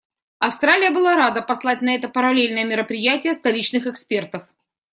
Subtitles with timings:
[0.39, 4.47] Австралия была рада послать на это параллельное мероприятие столичных экспертов.